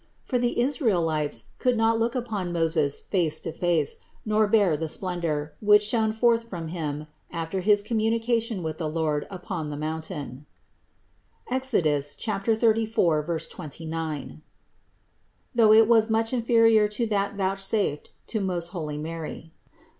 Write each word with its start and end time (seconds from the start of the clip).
For 0.23 0.39
the 0.39 0.59
Israelites 0.59 1.51
could 1.59 1.77
not 1.77 1.99
look 1.99 2.15
upon 2.15 2.51
Moses 2.51 3.01
face 3.01 3.39
to 3.41 3.51
face, 3.51 3.97
nor 4.25 4.47
bear 4.47 4.75
the 4.75 4.87
splendor, 4.87 5.53
which 5.59 5.83
shone 5.83 6.11
forth 6.11 6.49
from 6.49 6.69
him 6.69 7.05
after 7.29 7.59
his 7.59 7.83
communication 7.83 8.63
with 8.63 8.79
the 8.79 8.89
Lord 8.89 9.27
upon 9.29 9.69
the 9.69 9.77
mountain 9.77 10.47
(Exod. 11.51 11.83
34, 11.85 13.39
29), 13.49 14.41
though 15.53 15.71
it 15.71 15.87
was 15.87 16.09
much 16.09 16.33
inferior 16.33 16.87
to 16.87 17.05
that 17.05 17.35
vouchsafed 17.35 18.09
to 18.25 18.41
most 18.41 18.69
holy 18.69 18.97
Mary. 18.97 19.51